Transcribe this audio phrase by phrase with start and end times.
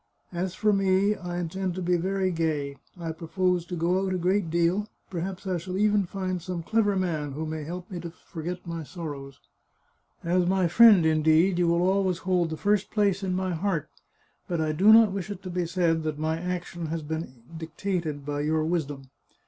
[0.31, 4.17] As for me, I intend to be very gay; I propose to go out a
[4.17, 8.09] great deal; perhaps I shall even find some clever man who may help me to
[8.09, 9.39] forget my sorrows.
[10.23, 13.89] As a friend, indeed, you will always hold the first place in my heart,
[14.47, 17.77] but I do not wish it to be said that my action has been dic
[17.77, 19.11] tated by your wisdom.